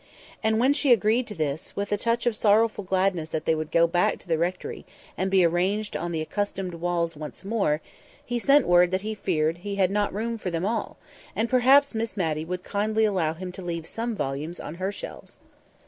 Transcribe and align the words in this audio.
And 0.41 0.59
when 0.59 0.73
she 0.73 0.91
agreed 0.91 1.27
to 1.27 1.35
this, 1.35 1.75
with 1.75 1.91
a 1.91 1.95
touch 1.97 2.25
of 2.25 2.35
sorrowful 2.35 2.83
gladness 2.83 3.29
that 3.29 3.45
they 3.45 3.53
would 3.53 3.69
go 3.69 3.85
back 3.85 4.17
to 4.17 4.27
the 4.27 4.39
rectory 4.39 4.83
and 5.15 5.29
be 5.29 5.43
arranged 5.45 5.95
on 5.95 6.11
the 6.11 6.21
accustomed 6.23 6.73
walls 6.73 7.15
once 7.15 7.45
more, 7.45 7.81
he 8.25 8.39
sent 8.39 8.65
word 8.67 8.89
that 8.89 9.01
he 9.01 9.13
feared 9.13 9.57
that 9.57 9.61
he 9.61 9.75
had 9.75 9.91
not 9.91 10.11
room 10.11 10.39
for 10.39 10.49
them 10.49 10.65
all, 10.65 10.97
and 11.35 11.51
perhaps 11.51 11.93
Miss 11.93 12.17
Matty 12.17 12.43
would 12.43 12.63
kindly 12.63 13.05
allow 13.05 13.33
him 13.35 13.51
to 13.51 13.61
leave 13.61 13.85
some 13.85 14.15
volumes 14.15 14.59
on 14.59 14.73
her 14.81 14.91
shelves. 14.91 15.37